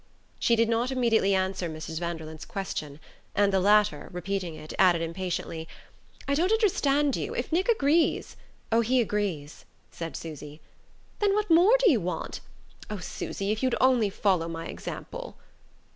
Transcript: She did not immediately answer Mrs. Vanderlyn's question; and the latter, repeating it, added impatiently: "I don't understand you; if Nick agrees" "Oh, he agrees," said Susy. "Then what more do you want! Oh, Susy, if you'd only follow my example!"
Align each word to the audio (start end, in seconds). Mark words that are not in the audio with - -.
She 0.39 0.55
did 0.55 0.67
not 0.67 0.89
immediately 0.89 1.35
answer 1.35 1.69
Mrs. 1.69 1.99
Vanderlyn's 1.99 2.43
question; 2.43 2.99
and 3.35 3.53
the 3.53 3.59
latter, 3.59 4.09
repeating 4.11 4.55
it, 4.55 4.73
added 4.79 4.99
impatiently: 5.03 5.67
"I 6.27 6.33
don't 6.33 6.51
understand 6.51 7.15
you; 7.15 7.35
if 7.35 7.51
Nick 7.51 7.69
agrees" 7.69 8.35
"Oh, 8.71 8.81
he 8.81 8.99
agrees," 8.99 9.63
said 9.91 10.17
Susy. 10.17 10.59
"Then 11.19 11.35
what 11.35 11.51
more 11.51 11.75
do 11.77 11.91
you 11.91 12.01
want! 12.01 12.39
Oh, 12.89 12.97
Susy, 12.97 13.51
if 13.51 13.61
you'd 13.61 13.75
only 13.79 14.09
follow 14.09 14.47
my 14.47 14.65
example!" 14.65 15.37